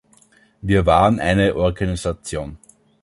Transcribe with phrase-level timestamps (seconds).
[0.63, 2.57] Wir waren eine Organisation.